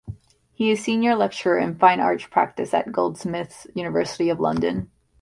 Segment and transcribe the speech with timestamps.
[0.51, 4.89] He is a Senior Lecturer in Fine Art Practice at Goldsmiths, University of London.